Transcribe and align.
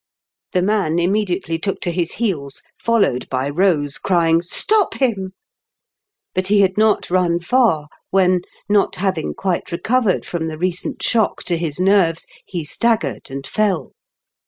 The 0.53 0.63
man 0.63 0.97
immediately 0.97 1.59
took 1.59 1.79
to 1.81 1.91
his 1.91 2.13
heels, 2.13 2.63
followed 2.79 3.29
by 3.29 3.47
Rose, 3.47 3.99
crying, 3.99 4.41
*' 4.41 4.41
Stop 4.57 4.95
him!" 4.95 5.33
But 6.33 6.47
he 6.47 6.61
had 6.61 6.75
not 6.75 7.11
run 7.11 7.39
far 7.39 7.87
when, 8.09 8.41
not 8.67 8.95
having 8.95 9.35
quite 9.35 9.71
recovered 9.71 10.25
from 10.25 10.47
the 10.47 10.57
recent 10.57 11.03
shock 11.03 11.43
to 11.43 11.55
his 11.55 11.79
nerves, 11.79 12.25
he 12.47 12.65
staggered 12.65 13.29
and 13.29 13.45
fell. 13.45 13.91